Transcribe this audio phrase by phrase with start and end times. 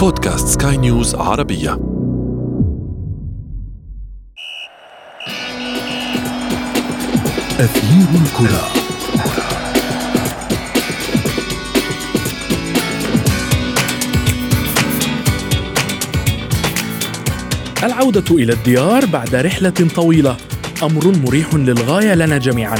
[0.00, 1.72] بودكاست سكاي نيوز عربية.
[7.60, 8.66] أثير الكرة.
[17.82, 20.36] العودة إلى الديار بعد رحلة طويلة.
[20.82, 22.78] أمر مريح للغاية لنا جميعا.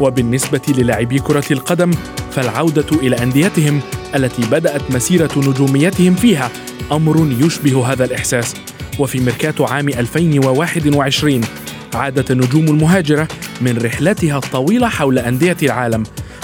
[0.00, 1.90] وبالنسبة للاعبي كرة القدم
[2.30, 3.80] فالعودة إلى أنديتهم
[4.14, 6.50] التي بدأت مسيرة نجوميتهم فيها
[6.92, 8.54] أمر يشبه هذا الإحساس.
[8.98, 11.40] وفي ميركاتو عام 2021
[11.94, 13.28] عادت النجوم المهاجرة
[13.60, 16.02] من رحلتها الطويلة حول أندية العالم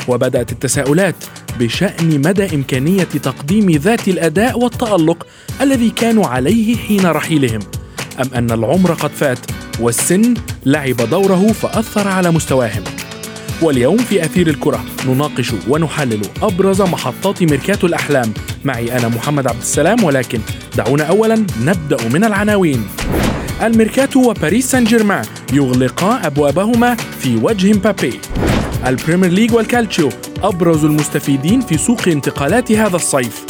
[0.09, 1.15] وبدأت التساؤلات
[1.61, 5.27] بشأن مدى إمكانية تقديم ذات الأداء والتألق
[5.61, 7.61] الذي كانوا عليه حين رحيلهم.
[8.21, 9.39] أم أن العمر قد فات
[9.81, 10.35] والسن
[10.67, 12.85] لعب دوره فأثر على مستواهم.
[13.63, 18.33] واليوم في أثير الكرة نناقش ونحلل أبرز محطات ميركاتو الأحلام.
[18.65, 20.41] معي أنا محمد عبد السلام ولكن
[20.77, 22.85] دعونا أولا نبدأ من العناوين.
[23.63, 28.21] الميركاتو وباريس سان جيرمان يغلقا أبوابهما في وجه مبابي.
[28.87, 30.09] البريمير ليج والكالتشيو
[30.43, 33.45] أبرز المستفيدين في سوق انتقالات هذا الصيف.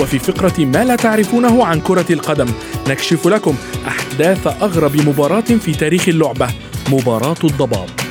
[0.00, 2.48] وفي فقرة ما لا تعرفونه عن كرة القدم
[2.88, 3.54] نكشف لكم
[3.88, 6.48] أحداث أغرب مباراة في تاريخ اللعبة
[6.90, 8.01] مباراة الضباب.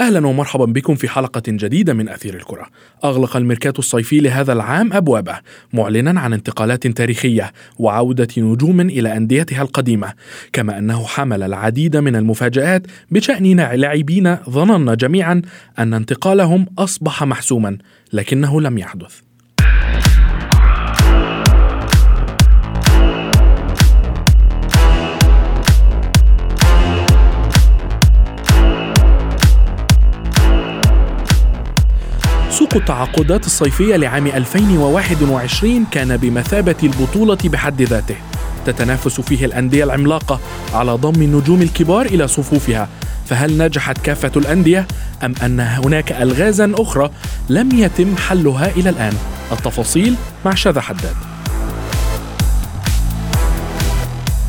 [0.00, 2.66] أهلا ومرحبا بكم في حلقة جديدة من أثير الكرة.
[3.04, 5.38] أغلق الميركاتو الصيفي لهذا العام أبوابه
[5.72, 10.12] معلنا عن انتقالات تاريخية وعودة نجوم إلى أنديتها القديمة،
[10.52, 15.42] كما أنه حمل العديد من المفاجآت بشأن لاعبين ظننا جميعا
[15.78, 17.78] أن انتقالهم أصبح محسوما،
[18.12, 19.29] لكنه لم يحدث.
[32.70, 38.16] سوق التعاقدات الصيفية لعام 2021 كان بمثابة البطولة بحد ذاته.
[38.66, 40.40] تتنافس فيه الأندية العملاقة
[40.74, 42.88] على ضم النجوم الكبار إلى صفوفها.
[43.26, 44.86] فهل نجحت كافة الأندية
[45.24, 47.10] أم أن هناك ألغازا أخرى
[47.48, 49.14] لم يتم حلها إلى الآن؟
[49.52, 50.14] التفاصيل
[50.44, 51.16] مع شذى حداد.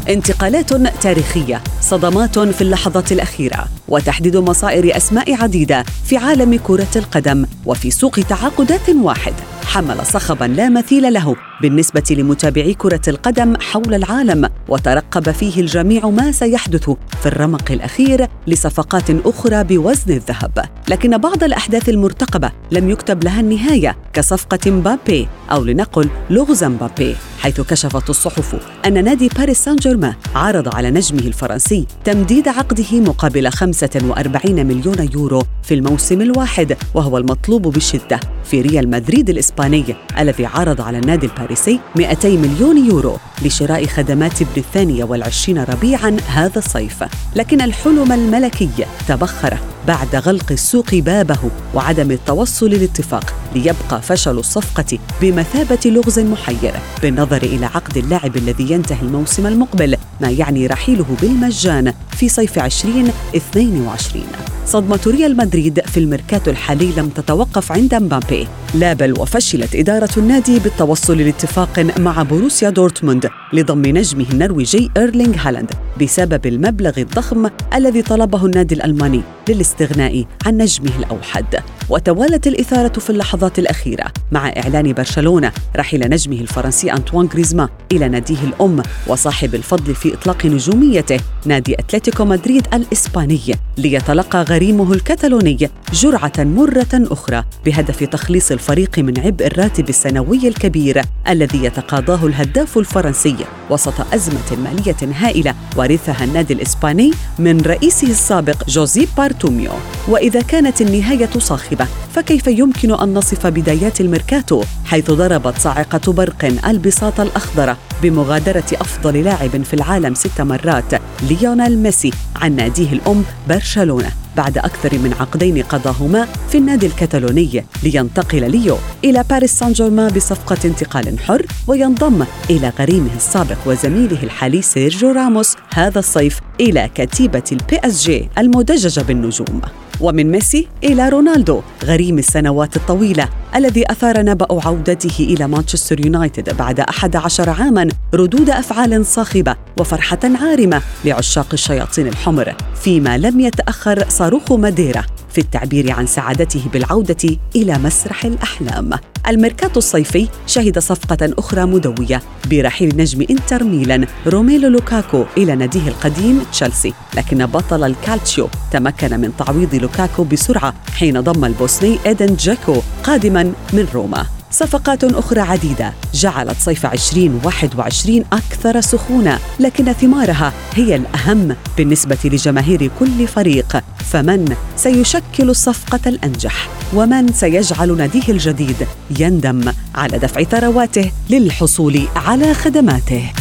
[0.09, 7.91] انتقالات تاريخية صدمات في اللحظات الأخيرة وتحديد مصائر أسماء عديدة في عالم كرة القدم وفي
[7.91, 9.33] سوق تعاقدات واحد
[9.65, 11.50] حمل صخبا لا مثيل له.
[11.61, 16.89] بالنسبة لمتابعي كرة القدم حول العالم وترقب فيه الجميع ما سيحدث
[17.21, 20.65] في الرمق الأخير لصفقات أخرى بوزن الذهب.
[20.87, 27.61] لكن بعض الأحداث المرتقبة لم يكتب لها النهاية كصفقة مبابي أو لنقل لغز مبابي حيث
[27.61, 28.55] كشفت الصحف
[28.85, 35.43] أن نادي باريس سان جيرمان عرض على نجمه الفرنسي تمديد عقده مقابل 45 مليون يورو
[35.63, 41.50] في الموسم الواحد وهو المطلوب بشدة في ريال مدريد الإسباني الذي عرض على النادي الباريسي.
[41.95, 47.03] 200 مليون يورو لشراء خدمات ابن الثانية والعشرين ربيعا هذا الصيف.
[47.35, 48.69] لكن الحلم الملكي
[49.07, 49.57] تبخر
[49.87, 51.39] بعد غلق السوق بابه
[51.73, 56.73] وعدم التوصل لاتفاق ليبقى فشل الصفقة بمثابة لغز محير.
[57.01, 64.23] بالنظر إلى عقد اللاعب الذي ينتهي الموسم المقبل ما يعني رحيله بالمجان في صيف 2022
[64.65, 68.47] صدمة ريال مدريد في الميركاتو الحالي لم تتوقف عند مبابي.
[68.73, 75.71] لا بل وفشلت إدارة النادي بالتوصل لاتفاق مع بروسيا دورتموند لضم نجمه النرويجي إيرلينغ هالاند
[76.01, 79.21] بسبب المبلغ الضخم الذي طلبه النادي الألماني.
[79.53, 81.45] للاستغناء عن نجمه الأوحد.
[81.89, 84.05] وتوالت الإثارة في اللحظات الأخيرة.
[84.31, 90.45] مع إعلان برشلونة رحيل نجمه الفرنسي أنطوان غريزما إلى ناديه الأم وصاحب الفضل في إطلاق
[90.45, 93.39] نجوميته نادي أتلتيكو مدريد الإسباني
[93.77, 101.63] ليتلقى غريمه الكتالوني جرعة مرة أخرى بهدف تخليص الفريق من عبء الراتب السنوي الكبير الذي
[101.63, 103.35] يتقاضاه الهداف الفرنسي
[103.69, 109.07] وسط أزمة مالية هائلة ورثها النادي الإسباني من رئيسه السابق جوزيب
[109.41, 109.71] بارتوميو
[110.07, 117.19] وإذا كانت النهاية صاخبة فكيف يمكن أن نصف بدايات الميركاتو حيث ضربت صاعقة برق البساط
[117.19, 120.93] الأخضر بمغادرة أفضل لاعب في العالم ست مرات
[121.29, 124.11] ليونيل ميسي عن ناديه الأم برشلونة.
[124.37, 130.57] بعد أكثر من عقدين قضاهما في النادي الكتالوني لينتقل ليو إلى باريس سان جيرمان بصفقة
[130.65, 137.79] انتقال حر وينضم إلى غريمه السابق وزميله الحالي سيرجيو راموس هذا الصيف إلى كتيبة البي
[137.83, 139.61] إس جي المدججة بالنجوم.
[140.01, 146.79] ومن ميسي إلى رونالدو غريم السنوات الطويلة الذي أثار نبأ عودته إلى مانشستر يونايتد بعد
[146.79, 155.03] 11 عاماً ردود أفعال صاخبة وفرحة عارمة لعشاق الشياطين الحمر فيما لم يتأخر صاروخ ماديرا
[155.29, 158.89] في التعبير عن سعادته بالعودة إلى مسرح الأحلام.
[159.27, 166.41] الميركاتو الصيفي شهد صفقة أخرى مدوية برحيل نجم إنتر ميلان روميلو لوكاكو إلى ناديه القديم
[166.51, 173.43] تشيلسي لكن بطل الكالتشيو تمكن من تعويض لوكاكو بسرعة حين ضم البوسني إيدين دجيكو قادما
[173.73, 174.40] من روما.
[174.51, 175.93] صفقات أخرى عديدة.
[176.13, 183.83] جعلت صيف 2021 أكثر سخونة لكن ثمارها هي الأهم بالنسبة لجماهير كل فريق.
[184.11, 188.87] فمن سيشكل الصفقة الأنجح؟ ومن سيجعل ناديه الجديد؟
[189.19, 193.31] يندم على دفع ثرواته للحصول على خدماته.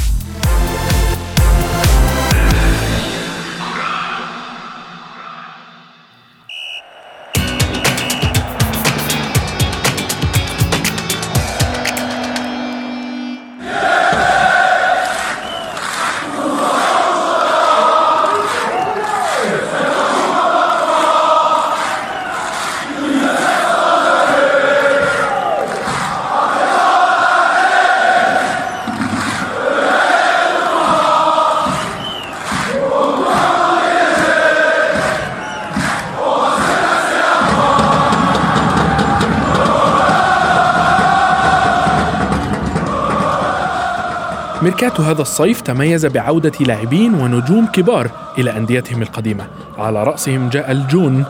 [44.82, 49.46] ميركاتو هذا الصيف تميز بعودة لاعبين ونجوم كبار إلى أنديتهم القديمة.
[49.78, 51.24] على رأسهم جاء الجون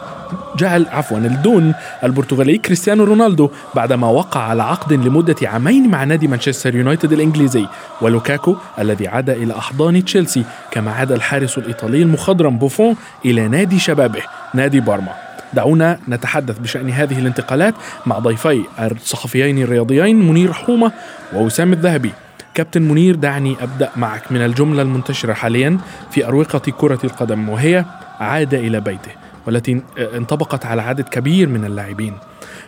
[0.57, 1.75] جعل عفوا الدون
[2.05, 7.67] البرتغالي كريستيانو رونالدو بعدما وقع على عقد لمدة عامين مع نادي مانشستر يونايتد الإنجليزي.
[8.01, 14.23] ولوكاكو الذي عاد إلى أحضان تشيلسي كما عاد الحارس الإيطالي المخضرم بوفون إلى نادي شبابه
[14.55, 15.13] نادي بارما.
[15.53, 17.75] دعونا نتحدث بشأن هذه الانتقالات
[18.07, 20.93] مع ضيفي الصحفيين الرياضيين منير حومة
[21.35, 22.13] ووسام الذهبي.
[22.55, 25.79] كابتن منير دعني أبدأ معك من الجملة المنتشرة حاليا
[26.11, 27.85] في أروقة كرة القدم وهي
[28.21, 29.13] عاد إلى بيته
[29.47, 29.83] والتي
[30.17, 32.15] انطبقت على عدد كبير من اللاعبين.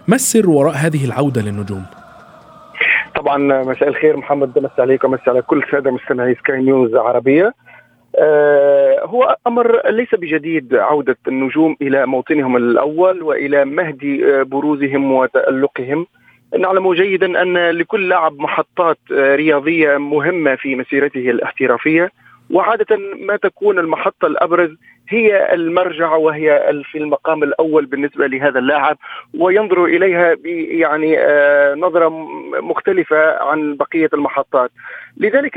[0.08, 1.84] ما السر وراء هذه العودة للنجوم؟
[3.16, 7.54] طبعا مساء الخير محمد مساء عليك ومساء على كل ساده مستمعي سكاي نيوز عربية.
[8.18, 16.06] آه هو أمر ليس بجديد عودة النجوم إلى موطنهم الأول وإلى مهد بروزهم وتألقهم.
[16.58, 22.10] نعلم جيدا أن لكل لاعب محطات آه، رياضية مهمة في مسيرته الاحترافية.
[22.50, 24.70] وعادة ما تكون المحطة الأبرز
[25.08, 28.98] هي المرجع وهي في المقام الأول بالنسبة لهذا اللاعب.
[29.38, 32.08] وينظر إليها يعني آه، نظرة
[32.60, 34.70] مختلفة عن بقية المحطات.
[35.16, 35.56] لذلك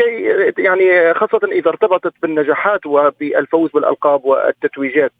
[0.58, 5.12] يعني خاصة إذا ارتبطت بالنجاحات وبالفوز بالألقاب والتتويجات.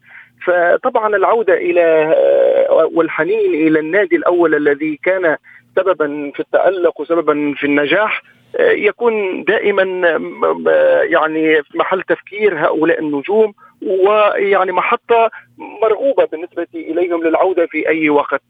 [0.44, 5.36] فطبعا العودة إلى آه، والحنين إلى النادي الأول الذي كان
[5.76, 8.22] سببا في التألق وسببا في النجاح
[8.56, 9.82] آه، يكون دائما
[11.02, 13.54] يعني محل تفكير هؤلاء النجوم.
[13.82, 15.30] ويعني محطة
[15.82, 18.40] مرغوبة بالنسبة إليهم للعودة في أي وقت.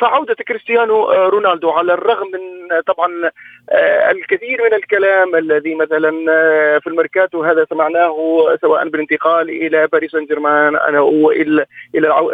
[0.00, 3.30] فعودة كريستيانو رونالدو على الرغم من طبعا
[3.70, 8.16] آه، الكثير من الكلام الذي مثلا آه، في الميركاتو هذا سمعناه
[8.60, 11.66] سواء بالانتقال إلى باريس سان جيرمان أو إلى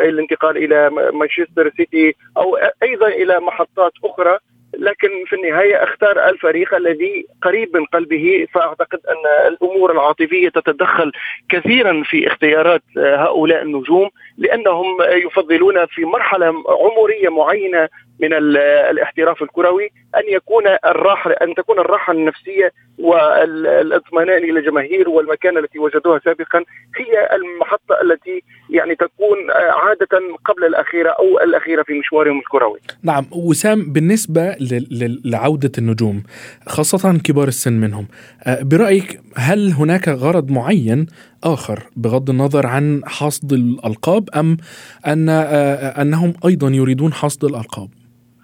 [0.09, 4.39] الانتقال إلى مانشستر سيتي أو أيضا إلى محطات أخرى.
[4.75, 11.13] لكن في النهاية أختار الفريق الذي قريب من قلبه فأعتقد أن الأمور العاطفية تتدخل
[11.49, 17.89] كثيرا في اختيارات هؤلاء النجوم لأنهم يفضلون في مرحلة عمرية معينة
[18.21, 25.79] من الاحتراف الكروي أن يكون الراحه أن تكون الراحة النفسية والإطمئنان إلى الجماهير والمكانه التي
[25.79, 26.65] وجدوها سابقا
[26.97, 32.79] هي المحطة التي يعني تكون عادة قبل الأخيرة أو الأخيرة في مشوارهم الكروي.
[33.03, 34.57] نعم وسام بالنسبة
[35.25, 36.23] لعودة النجوم
[36.67, 38.07] خاصة كبار السن منهم.
[38.63, 41.07] برأيك هل هناك غرض معين
[41.45, 44.57] آخر بغض النظر عن حصد الألقاب أم
[45.07, 47.89] أن أنهم أيضا يريدون حصد الألقاب؟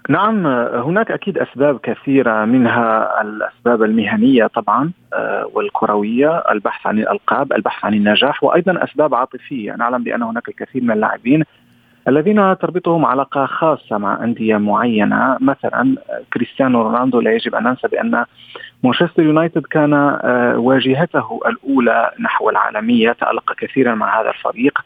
[0.09, 0.47] نعم
[0.87, 7.95] هناك أكيد أسباب كثيرة منها الأسباب المهنية طبعا آه، والكروية البحث عن الألقاب البحث عن
[7.95, 9.73] النجاح وأيضا أسباب عاطفية.
[9.73, 11.43] نعلم بأن هناك الكثير من اللاعبين
[12.09, 15.97] الذين تربطهم علاقة خاصة مع أندية معينة مثلا
[16.33, 18.25] كريستيانو رونالدو لا يجب أن ننسى بأن
[18.83, 24.79] مانشستر يونايتد كان آه، واجهته الأولى نحو العالمية تألق كثيرا مع هذا الفريق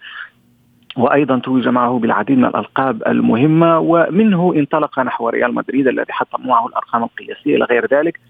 [0.96, 6.66] وأيضا توج معه بالعديد من الألقاب المهمة ومنه انطلق نحو ريال مدريد الذي حطم معه
[6.66, 8.20] الأرقام القياسية إلى غير ذلك.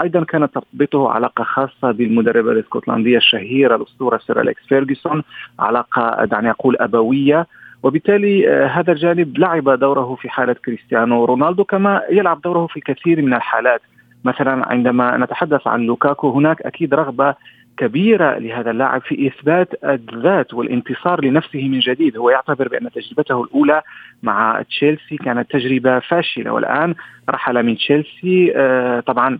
[0.00, 5.22] أيضا كانت تربطه علاقة خاصة بالمدرب الاسكتلندي الشهير الأسطورة سير أليكس فيرجسون
[5.58, 7.46] علاقة دعني أقول أبوية.
[7.82, 13.22] وبالتالي آه، هذا الجانب لعب دوره في حالة كريستيانو رونالدو كما يلعب دوره في الكثير
[13.22, 13.80] من الحالات.
[14.24, 17.34] مثلا عندما نتحدث عن لوكاكو هناك أكيد رغبة
[17.76, 23.82] كبيرة لهذا اللاعب في إثبات الذات والانتصار لنفسه من جديد، هو يعتبر بأن تجربته الأولى
[24.22, 26.94] مع تشيلسي كانت تجربة فاشلة والآن
[27.30, 29.38] رحل من تشيلسي آه طبعا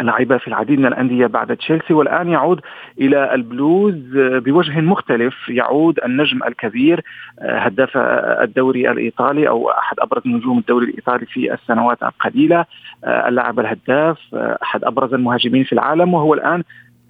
[0.00, 2.60] لعب في العديد من الأندية بعد تشيلسي والآن يعود
[3.00, 5.48] إلى البلوز بوجه مختلف.
[5.48, 7.00] يعود النجم الكبير
[7.40, 12.64] هداف الدوري الإيطالي أو أحد أبرز نجوم الدوري الإيطالي في السنوات القليلة
[13.04, 16.62] اللاعب الهداف أحد أبرز المهاجمين في العالم وهو الآن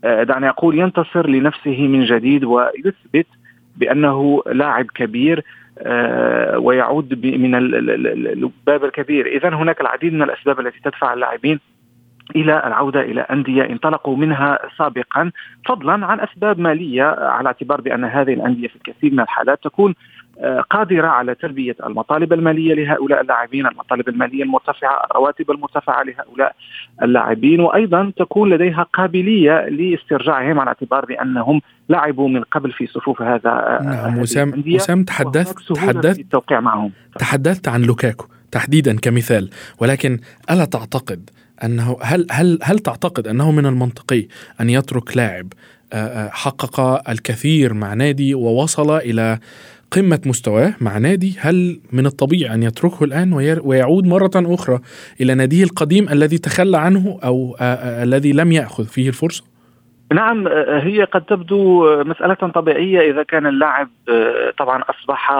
[0.05, 3.27] دعني أقول ينتصر لنفسه من جديد ويثبت
[3.77, 5.45] بأنه لاعب كبير
[6.57, 9.27] ويعود من الباب الكبير.
[9.27, 11.61] إذا هناك العديد من الأسباب التي تدفع اللاعبين
[12.37, 15.31] إلى العودة إلى أندية انطلقوا منها سابقا
[15.69, 19.95] فضلا عن أسباب مالية على اعتبار بأن هذه الأندية في الكثير من الحالات تكون
[20.39, 26.55] آه، قادرة على تلبية المطالب المالية لهؤلاء اللاعبين المطالب المالية المرتفعة الرواتب المرتفعة لهؤلاء
[27.03, 33.51] اللاعبين وأيضا تكون لديها قابلية لاسترجاعهم على اعتبار بأنهم لعبوا من قبل في صفوف هذا
[33.51, 36.93] آه، نعم وسام وسام تحدثت تحدثت التوقيع معهم.
[37.19, 40.19] تحدثت عن لوكاكو تحديدا كمثال ولكن
[40.51, 41.31] ألا تعتقد
[41.64, 44.26] أنه هل هل هل تعتقد أنه من المنطقي
[44.61, 45.52] أن يترك لاعب
[45.92, 49.38] آه، آه، حقق الكثير مع نادي ووصل إلى
[49.90, 54.81] قمة مستواه مع نادي هل من الطبيعي أن يتركه الآن ويعود مرة أخرى
[55.21, 59.51] إلى ناديه القديم الذي تخلى عنه أو آه، الذي لم يأخذ فيه الفرصة؟
[60.14, 63.88] نعم هي قد تبدو مسألة طبيعية إذا كان اللاعب
[64.59, 65.31] طبعا أصبح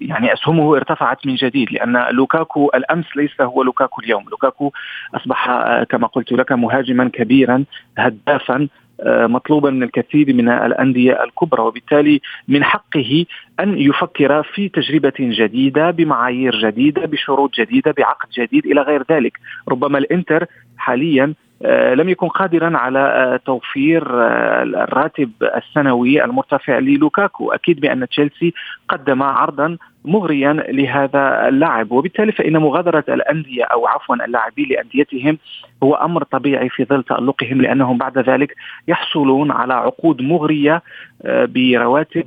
[0.00, 4.72] يعني أسهمه ارتفعت من جديد لأن لوكاكو الأمس ليس هو لوكاكو اليوم، لوكاكو
[5.14, 5.46] أصبح
[5.82, 7.64] كما قلت لك مهاجما كبيرا
[7.98, 8.68] هدافا
[9.06, 11.62] مطلوبا من الكثير من الأندية الكبرى.
[11.62, 13.26] وبالتالي من حقه
[13.60, 19.38] أن يفكر في تجربة جديدة بمعايير جديدة بشروط جديدة بعقد جديد إلى غير ذلك.
[19.68, 21.34] ربما الإنتر حاليا آه،
[21.70, 27.52] لم يكن قادرا على آه، توفير آه، الراتب السنوي المرتفع للوكاكو.
[27.52, 28.52] أكيد بأن تشيلسي
[28.88, 31.92] قدم عرضا مغريا لهذا اللاعب.
[31.92, 35.38] وبالتالي فإن مغادرة الأندية أو عفوا اللاعبين لأنديتهم
[35.82, 38.54] هو أمر طبيعي في ظل تألقهم لأنهم بعد ذلك
[38.88, 40.82] يحصلون على عقود مغرية
[41.24, 42.26] برواتب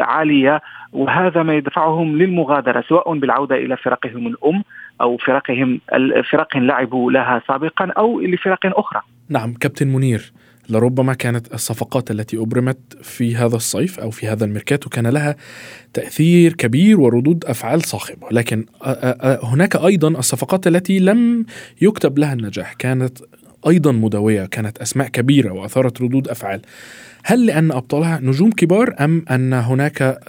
[0.00, 0.60] عالية.
[0.92, 4.62] وهذا ما يدفعهم للمغادرة سواء بالعودة إلى فرقهم الأم
[5.00, 9.00] أو فرقهم الفرق لعبوا لها سابقا أو لفرق أخرى.
[9.28, 10.32] نعم كابتن منير
[10.70, 15.36] لربما كانت الصفقات التي أبرمت في هذا الصيف أو في هذا الميركاتو كان لها
[15.94, 18.64] تأثير كبير وردود أفعال صاخبة، لكن
[19.42, 21.46] هناك أيضا الصفقات التي لم
[21.82, 23.18] يكتب لها النجاح، كانت
[23.66, 26.60] أيضا مدوية، كانت أسماء كبيرة وأثارت ردود أفعال.
[27.24, 30.20] هل لأن أبطالها نجوم كبار أم أن هناك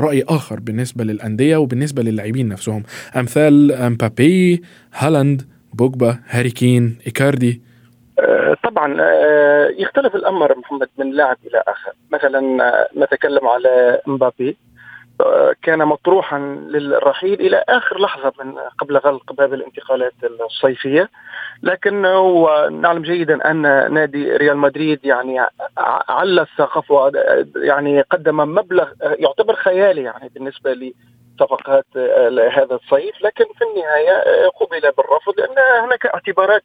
[0.00, 2.82] رأي آخر بالنسبة للأندية وبالنسبة للاعبين نفسهم.
[3.16, 4.62] أمثال مبابي
[4.94, 5.42] هالاند
[5.74, 7.62] بوجبا هاري كين إيكاردي.
[8.18, 11.92] آه، طبعا آه، يختلف الأمر محمد من لاعب إلى آخر.
[12.12, 14.56] مثلا آه، نتكلم على مبابي
[15.62, 21.10] كان مطروحا للرحيل إلى آخر لحظة من قبل غلق باب الانتقالات الصيفية.
[21.62, 22.02] لكن
[22.80, 23.62] نعلم جيدا أن
[23.94, 25.46] نادي ريال مدريد يعني
[26.08, 26.84] على السقف
[27.56, 31.86] يعني قدم مبلغ يعتبر خيالي يعني بالنسبة لصفقات
[32.52, 33.22] هذا الصيف.
[33.22, 36.62] لكن في النهاية قبل بالرفض لأن هناك اعتبارات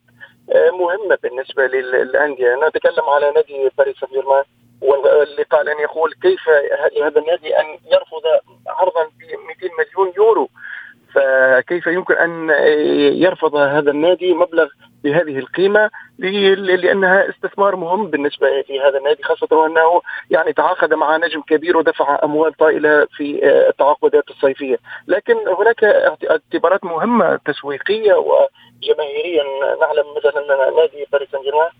[0.72, 2.54] مهمة بالنسبة للأندية.
[2.68, 4.44] نتكلم على نادي باريس سان جيرمان
[4.80, 6.40] واللي قال ان يقول كيف
[6.96, 8.22] لهذا النادي أن يرفض
[8.68, 9.22] عرضا ب
[9.62, 10.48] 200 مليون يورو.
[11.14, 12.50] فكيف يمكن أن
[13.22, 14.68] يرفض هذا النادي مبلغ
[15.04, 21.76] بهذه القيمة لأنها استثمار مهم بالنسبة لهذا النادي خاصة وأنه يعني تعاقد مع نجم كبير
[21.76, 25.84] ودفع أموال طائلة في التعاقدات الصيفية، لكن هناك
[26.30, 29.44] اعتبارات مهمة تسويقية وجماهيريا
[29.80, 31.70] نعلم مثلا نادي باريس سان جيرمان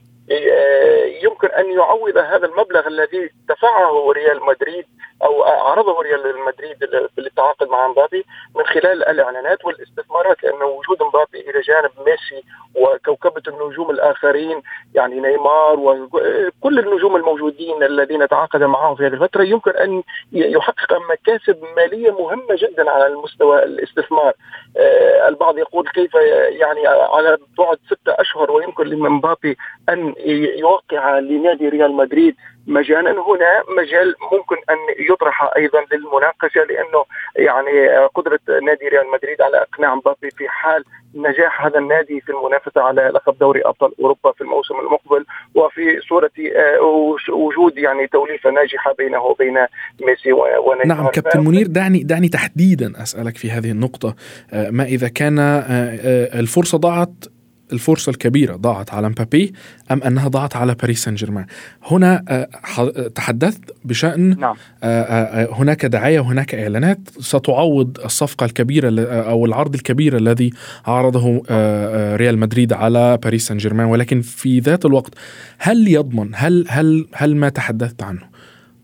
[1.23, 4.87] يمكن أن يعوض هذا المبلغ الذي دفعه ريال مدريد
[5.25, 6.77] أو عرضه ريال مدريد
[7.19, 8.25] للتعاقد مع مبابي
[8.57, 12.45] من خلال الإعلانات والاستثمارات لأن وجود مبابي إلى جانب ميسي
[12.75, 14.63] وكوكبة النجوم الآخرين
[14.95, 21.65] يعني نيمار وكل النجوم الموجودين الذين تعاقد معهم في هذه الفترة يمكن أن يحقق مكاسب
[21.77, 24.33] مالية مهمة جدا على المستوى الاستثمار.
[24.77, 26.15] آه، البعض يقول كيف
[26.61, 29.57] يعني على بعد ستة أشهر ويمكن لمبابي
[29.89, 30.15] أن
[30.59, 33.11] يوقع لنادي ريال مدريد مجانا.
[33.11, 34.77] هنا مجال ممكن أن
[35.11, 37.05] يطرح أيضا للمناقشة لأنه
[37.37, 42.81] يعني قدرة نادي ريال مدريد على إقناع مبابي في حال نجاح هذا النادي في المنافسة
[42.81, 46.81] على لقب دوري أبطال أوروبا في الموسم المقبل وفي صورة آه،
[47.33, 49.55] وجود يعني توليفة ناجحة بينه وبين
[50.07, 50.87] ميسي ونيمار.
[50.87, 54.15] نعم كابتن منير دعني دعني تحديدا أسألك في هذه النقطة.
[54.53, 57.32] آه، ما إذا كان آه، الفرصة ضاعت
[57.73, 59.53] الفرصة الكبيرة ضاعت على مبابي
[59.91, 61.47] أم أنها ضاعت على باريس سان جيرمان
[61.91, 62.47] هنا
[63.15, 64.57] تحدثت بشأن نعم.
[65.53, 66.99] هناك دعاية وهناك إعلانات.
[67.21, 70.51] ستعوض الصفقة الكبيرة أو العرض الكبير الذي
[70.87, 71.43] عرضه
[72.17, 75.15] ريال مدريد على باريس سان جيرمان ولكن في ذات الوقت
[75.59, 78.23] هل يضمن هل هل هل ما تحدثت عنه؟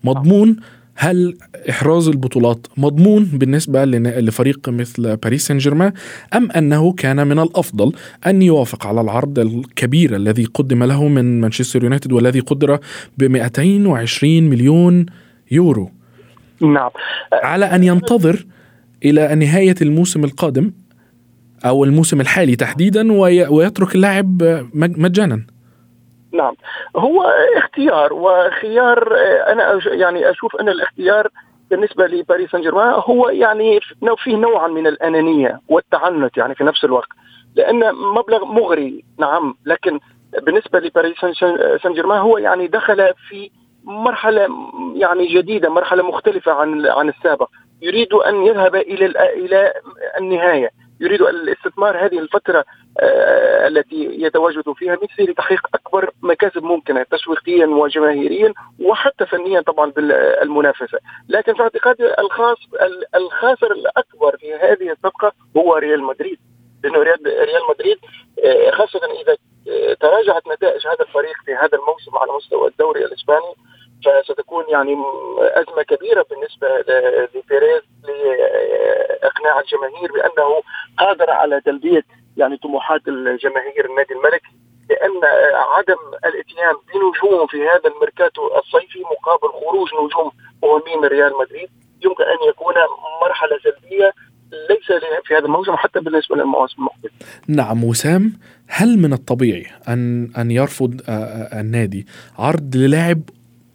[0.03, 0.55] مضمون؟
[0.95, 1.37] هل
[1.69, 5.93] إحراز البطولات مضمون بالنسبة لفريق مثل باريس سان جيرمان
[6.35, 7.93] أم أنه كان من الأفضل
[8.27, 12.79] أن يوافق على العرض الكبير الذي قدم له من مانشستر يونايتد والذي قدر
[13.17, 15.05] ب 220 مليون
[15.51, 15.91] يورو؟
[16.61, 16.89] نعم.
[17.33, 18.45] على أن ينتظر
[19.05, 20.71] إلى نهاية الموسم القادم
[21.65, 23.13] أو الموسم الحالي تحديدا
[23.49, 25.41] ويترك اللاعب مجانا.
[26.33, 26.53] نعم.
[26.95, 27.23] هو
[27.57, 29.15] اختيار وخيار
[29.47, 31.27] أنا يعني أشوف أن الاختيار
[31.69, 33.79] بالنسبة لباريس سان جيرمان هو يعني
[34.17, 37.07] فيه نوعا من الأنانية والتعنت يعني في نفس الوقت
[37.55, 39.99] لأن مبلغ مغري نعم لكن
[40.41, 41.17] بالنسبة لباريس
[41.83, 43.51] سان جيرمان هو يعني دخل في
[43.83, 44.47] مرحلة
[44.95, 47.49] يعني جديدة مرحلة مختلفة عن عن السابق
[47.81, 49.73] يريد أن يذهب إلى إلى
[50.17, 50.69] النهاية.
[50.99, 52.65] يريد الاستثمار هذه الفترة
[52.99, 60.99] آه التي يتواجد فيها ميسي لتحقيق أكبر مكاسب ممكنة تسويقيا وجماهيريا وحتى فنيا طبعا بالمنافسة.
[61.29, 62.57] لكن في اعتقادي الخاص
[63.15, 66.39] الخاسر الأكبر في هذه الصفقة هو ريال مدريد.
[66.83, 67.97] لأنه ريال مدريد
[68.45, 69.37] آه خاصة إذا
[69.99, 73.53] تراجعت نتائج هذا الفريق في هذا الموسم على مستوى الدوري الإسباني
[74.05, 74.95] فستكون يعني
[75.39, 76.67] أزمة كبيرة بالنسبة
[77.35, 80.61] لبيريز لإقناع الجماهير بأنه
[80.97, 82.03] قادر على تلبية
[82.37, 84.55] يعني طموحات الجماهير النادي الملكي
[84.89, 85.21] لأن
[85.77, 90.31] عدم الاتيان بنجوم في هذا الميركاتو الصيفي مقابل خروج نجوم
[90.63, 91.69] مهمين من ريال مدريد
[92.05, 92.73] يمكن أن يكون
[93.21, 94.13] مرحلة سلبية
[94.69, 97.11] ليس في هذا الموسم حتى بالنسبة للمواسم المقبله.
[97.47, 98.33] نعم وسام
[98.67, 101.01] هل من الطبيعي ان أن يرفض
[101.53, 102.07] النادي
[102.39, 103.21] عرض للاعب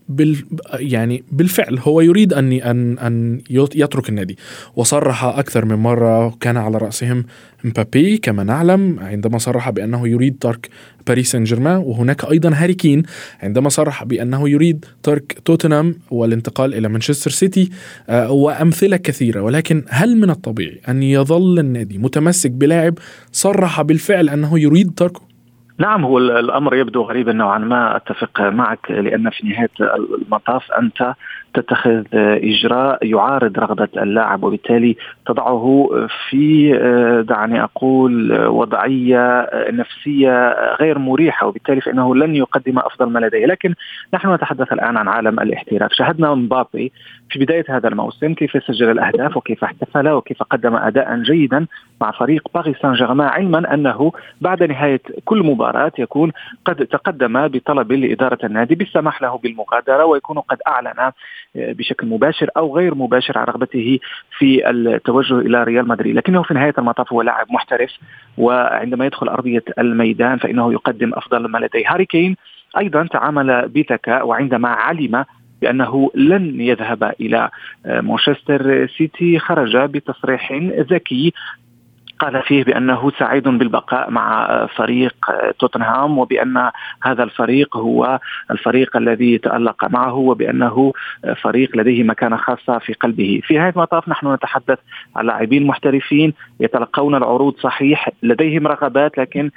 [0.08, 0.36] بال
[0.74, 4.38] يعني بالفعل هو يريد أن أن أن يترك النادي.
[4.76, 7.24] وصرح أكثر من مرة كان على رأسهم
[7.64, 10.68] مبابي كما نعلم عندما صرح بأنه يريد ترك
[11.06, 13.02] باريس سان جيرمان وهناك أيضا هاري كين
[13.42, 17.70] عندما صرح بأنه يريد ترك توتنهام والانتقال إلى مانشستر سيتي
[18.10, 19.40] وأمثلة كثيرة.
[19.40, 22.98] ولكن هل من الطبيعي أن يظل النادي متمسك بلاعب
[23.32, 25.33] صرح بالفعل أنه يريد تركه؟
[25.78, 27.96] نعم هو الأمر يبدو غريبا نوعا ما.
[27.96, 31.14] أتفق معك لأن في نهاية المطاف أنت
[31.54, 35.90] تتخذ إجراء يعارض رغبة اللاعب وبالتالي تضعه
[36.28, 36.72] في
[37.28, 43.46] دعني أقول وضعية نفسية غير مريحة وبالتالي فإنه لن يقدم أفضل ما لديه.
[43.46, 43.74] لكن
[44.14, 46.92] نحن نتحدث الآن عن عالم الاحتراف شاهدنا مبابي
[47.30, 51.66] في بداية هذا الموسم كيف سجل الأهداف وكيف احتفل وكيف قدم اداء جيدا.
[52.04, 56.32] مع فريق باريس سان جيرمان علما أنه بعد نهاية كل مباراة يكون
[56.64, 61.12] قد تقدم بطلب لإدارة النادي بالسماح له بالمغادرة ويكون قد أعلن
[61.54, 63.98] بشكل مباشر أو غير مباشر عن رغبته
[64.38, 66.16] في التوجه إلى ريال مدريد.
[66.16, 67.90] لكنه في نهاية المطاف هو لاعب محترف
[68.38, 71.84] وعندما يدخل أرضية الميدان فإنه يقدم أفضل ما لديه.
[71.92, 72.36] هاري كين
[72.78, 75.24] أيضا تعامل بذكاء وعندما علم
[75.62, 77.50] بأنه لن يذهب إلى
[77.84, 80.52] مانشستر سيتي خرج بتصريح
[80.92, 81.32] ذكي
[82.18, 85.14] قال فيه بأنه سعيد بالبقاء مع فريق
[85.58, 86.70] توتنهام وبأن
[87.02, 90.92] هذا الفريق هو الفريق الذي تألق معه وبأنه
[91.42, 94.78] فريق لديه مكانة خاصة في قلبه، في نهاية المطاف نحن نتحدث
[95.16, 99.50] عن لاعبين محترفين يتلقون العروض صحيح لديهم رغبات لكن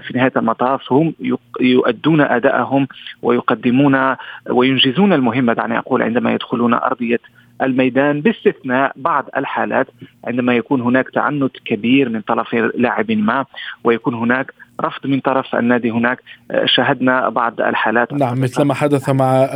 [0.00, 1.14] في نهاية المطاف هم
[1.60, 2.88] يؤدون اداءهم
[3.22, 4.16] ويقدمون
[4.50, 7.20] وينجزون المهمه دعني أقول عندما يدخلون أرضية
[7.62, 9.86] الميدان باستثناء بعض الحالات
[10.24, 13.44] عندما يكون هناك تعنت كبير من طرف لاعب ما
[13.84, 16.22] ويكون هناك رفض من طرف النادي هناك.
[16.64, 18.12] شاهدنا بعض الحالات.
[18.12, 19.48] نعم مثل ما حدث مع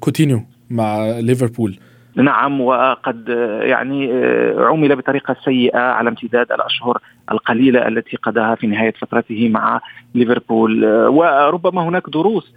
[0.00, 1.78] كوتينيو مع ليفربول.
[2.16, 3.28] نعم وقد
[3.62, 4.12] يعني
[4.58, 6.98] عمل بطريقة سيئة على امتداد الأشهر
[7.32, 9.80] القليلة التي قضاها في نهاية فترته مع
[10.14, 10.84] ليفربول.
[10.84, 12.54] وربما هناك دروس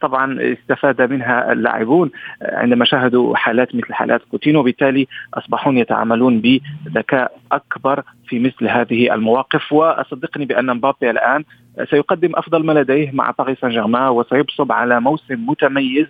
[0.00, 2.10] طبعا استفاد منها اللاعبون
[2.42, 4.60] عندما شاهدوا حالات مثل حالات كوتينو.
[4.60, 9.72] وبالتالي اصبحوا يتعاملون بذكاء أكبر في مثل هذه المواقف.
[9.72, 11.44] وصدقني بأن مبابي الآن
[11.90, 16.06] سيقدم أفضل ما لديه مع باريس سان جيرمان وسيبصب على موسم متميز.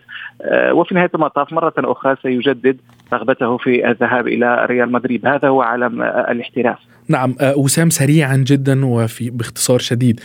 [0.70, 2.76] وفي نهاية المطاف مرة أخرى سيجدد
[3.12, 5.26] رغبته في الذهاب إلى ريال مدريد.
[5.26, 6.78] هذا هو عالم الاحتراف.
[7.08, 10.20] نعم وسام سريعا جدا وفي باختصار شديد.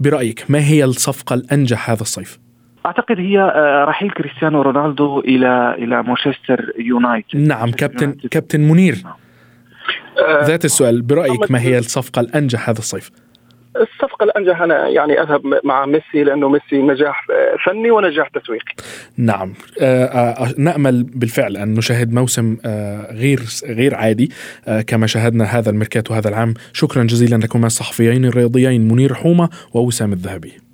[0.00, 2.38] برأيك ما هي الصفقة الأنجح هذا الصيف؟
[2.86, 3.38] أعتقد هي
[3.88, 7.36] رحيل كريستيانو رونالدو إلى إلى مانشستر يونايتد.
[7.36, 8.96] نعم كابتن كابتن منير.
[10.44, 13.10] ذات السؤال برأيك ما هي الصفقة الأنجح هذا الصيف؟
[13.80, 17.26] الصفقة الأنجح أنا يعني أذهب مع ميسي لأنه ميسي نجاح
[17.66, 18.74] فني ونجاح تسويقي.
[19.16, 24.30] نعم آه، آه، نأمل بالفعل أن نشاهد موسم آه، غير غير عادي
[24.86, 30.65] كما شاهدنا هذا الميركاتو هذا العام، شكرا جزيلا لكما الصحفيين الرياضيين منير حومة ووسام الذهبي.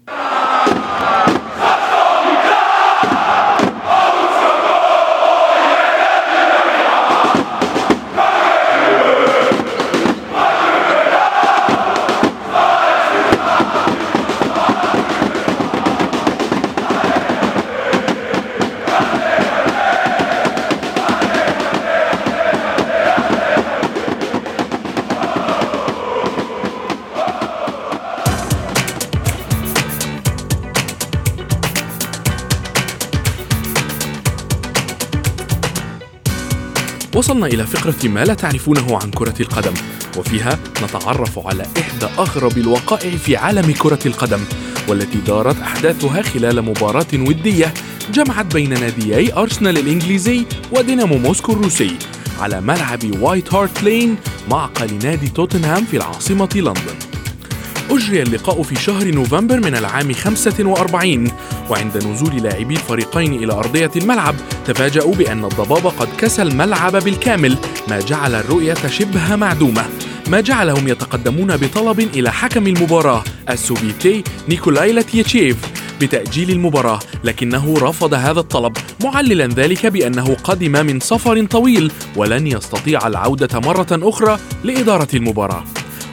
[37.23, 39.73] وصلنا إلى فقرة ما لا تعرفونه عن كرة القدم
[40.17, 44.41] وفيها نتعرف على إحدى أغرب الوقائع في عالم كرة القدم
[44.89, 47.75] والتي دارت أحداثها خلال مباراة ودية
[48.13, 51.97] جمعت بين ناديي أرسنال الإنجليزي ودينامو موسكو الروسي
[52.41, 54.17] على ملعب وايت هارت لين
[54.51, 57.12] معقل نادي توتنهام في العاصمة لندن.
[57.93, 61.29] أجري اللقاء في شهر نوفمبر من العام 45
[61.71, 64.35] وعند نزول لاعبي الفريقين إلى أرضية الملعب
[64.67, 67.57] تفاجأوا بأن الضباب قد كسى الملعب بالكامل
[67.89, 69.85] ما جعل الرؤية شبه معدومة.
[70.29, 75.57] ما جعلهم يتقدمون بطلب إلى حكم المباراة السوفيتي نيكولاي لاتيتشيف
[76.01, 83.07] بتأجيل المباراة لكنه رفض هذا الطلب معللا ذلك بأنه قدم من سفر طويل ولن يستطيع
[83.07, 85.65] العودة مرة أخرى لإدارة المباراة.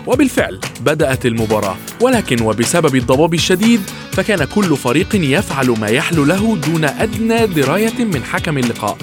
[0.08, 3.82] وبالفعل بدأت المباراة ولكن وبسبب الضباب الشديد
[4.12, 8.98] فكان كل فريق يفعل ما يحلو له دون أدنى دراية من حكم اللقاء.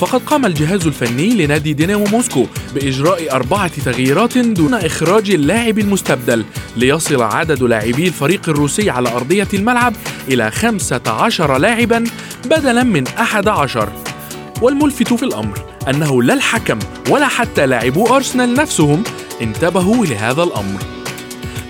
[0.00, 6.44] فقد قام الجهاز الفني لنادي دينامو موسكو بإجراء أربعة تغييرات دون إخراج اللاعب المستبدل
[6.76, 9.94] ليصل عدد لاعبي الفريق الروسي على أرضية الملعب
[10.28, 12.04] إلى 15 لاعبا
[12.44, 13.88] بدلا من 11
[14.62, 16.78] والملفت في الأمر أنه لا الحكم
[17.10, 19.04] ولا حتى لاعبو أرسنال نفسهم
[19.42, 20.80] انتبهوا لهذا الأمر.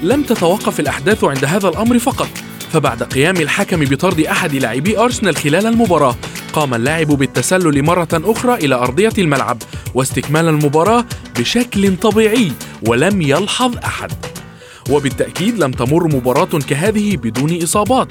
[0.02, 2.28] لم تتوقف الأحداث عند هذا الأمر فقط
[2.72, 6.16] فبعد قيام الحكم بطرد أحد لاعبي أرسنال خلال المباراة
[6.52, 9.62] قام اللاعب بالتسلل مرة أخرى إلى أرضية الملعب
[9.94, 11.04] واستكمال المباراة
[11.38, 12.52] بشكل طبيعي
[12.87, 14.12] ولم يلحظ أحد.
[14.90, 18.08] وبالتأكيد لم تمر مباراة كهذه بدون إصابات.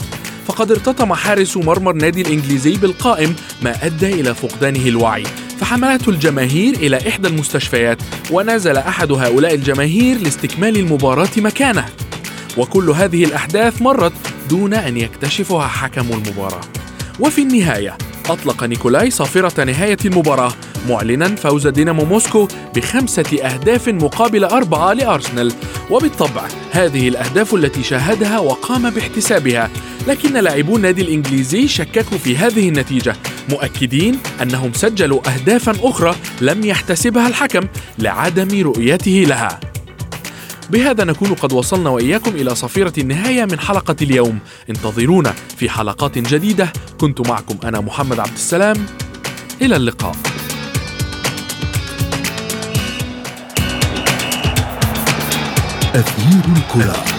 [0.47, 5.23] فقد ارتطم حارس مرمى النادي الإنجليزي بالقائم ما أدى إلى فقدانه الوعي.
[5.61, 7.97] فحملته الجماهير إلى إحدى المستشفيات
[8.31, 11.85] ونزل أحد هؤلاء الجماهير لاستكمال المباراة مكانه.
[12.57, 14.13] وكل هذه الأحداث مرت
[14.49, 16.61] دون أن يكتشفها حكم المباراة.
[17.19, 17.97] وفي النهاية
[18.29, 20.53] أطلق نيكولاي صافرة نهاية المباراة
[20.89, 25.53] معلنا فوز دينامو موسكو بخمسة أهداف مقابل أربعة لأرسنال.
[25.89, 29.69] وبالطبع هذه الأهداف التي شاهدها وقام باحتسابها.
[30.07, 33.15] لكن لاعبو النادي الإنجليزي شككوا في هذه النتيجة.
[33.49, 37.67] مؤكدين أنهم سجلوا أهدافا أخرى لم يحتسبها الحكم
[37.99, 39.59] لعدم رؤيته لها.
[40.69, 44.39] بهذا نكون قد وصلنا وإياكم إلى صفيرة النهاية من حلقة اليوم.
[44.69, 46.73] انتظرونا في حلقات جديدة.
[46.99, 48.85] كنت معكم أنا محمد عبد السلام.
[49.61, 50.15] إلى اللقاء.
[55.95, 57.10] أثير الكرة.